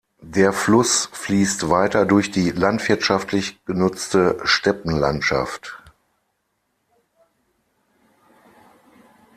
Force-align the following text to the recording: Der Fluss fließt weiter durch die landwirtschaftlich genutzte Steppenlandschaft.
Der 0.23 0.51
Fluss 0.51 1.09
fließt 1.11 1.69
weiter 1.69 2.07
durch 2.07 2.31
die 2.31 2.49
landwirtschaftlich 2.49 3.63
genutzte 3.65 4.39
Steppenlandschaft. 4.43 5.77